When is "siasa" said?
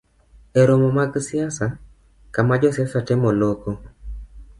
1.27-1.67